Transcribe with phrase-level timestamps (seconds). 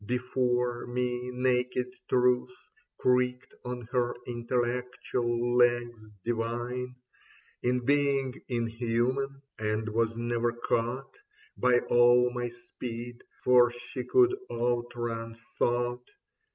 [0.03, 2.55] Before me naked Truth
[2.99, 6.95] Creaked on her intellectual legs, divine
[7.61, 11.13] In being inhuman, and was never caught
[11.55, 16.09] By all my speed; for she could outrun thought.